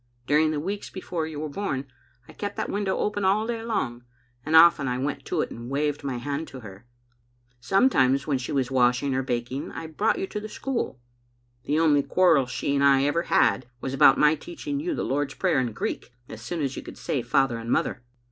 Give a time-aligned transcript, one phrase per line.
[0.25, 1.85] During the weeks before you were bom
[2.27, 4.03] I kept that window open all day long,
[4.43, 6.87] and often I went to it and waved my hand to her.
[7.59, 10.99] "Sometimes, when she was washing or baking, I brought you to the school.
[11.65, 15.35] The only quarrel she and I ever had was about my teaching you the Lord's
[15.35, 18.01] Prayer in Greek as soon as you could say father and mother.